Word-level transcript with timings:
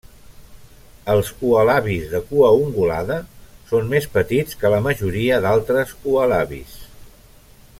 Els 1.15 1.27
ualabis 1.49 2.07
de 2.13 2.21
cua 2.31 2.49
ungulada 2.61 3.17
són 3.73 3.93
més 3.93 4.09
petits 4.15 4.59
que 4.63 4.73
la 4.75 4.81
majoria 4.87 5.39
d'altres 5.45 5.93
ualabis. 6.15 6.75